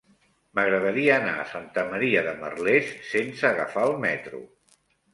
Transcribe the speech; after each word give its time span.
M'agradaria 0.59 1.17
anar 1.17 1.35
a 1.41 1.45
Santa 1.51 1.85
Maria 1.93 2.25
de 2.31 2.35
Merlès 2.41 2.93
sense 3.13 3.49
agafar 3.55 3.89
el 3.93 3.99
metro. 4.11 4.47